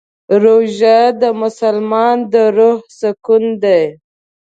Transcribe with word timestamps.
روژه 0.43 0.99
د 1.21 1.23
مسلمان 1.41 2.17
د 2.31 2.35
روح 2.57 2.79
سکون 2.99 3.43
دی. 3.63 3.83